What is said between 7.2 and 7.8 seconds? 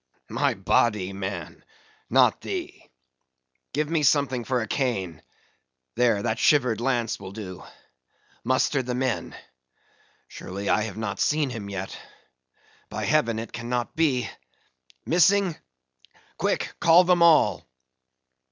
do.